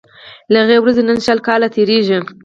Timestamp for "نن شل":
1.09-1.39